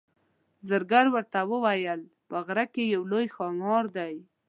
زرګر 0.69 1.05
ورته 1.15 1.39
وویل 1.51 2.01
په 2.29 2.37
غره 2.45 2.65
کې 2.73 2.83
یو 2.93 3.01
لوی 3.11 3.25
ښامار 3.35 3.85
دی. 3.97 4.15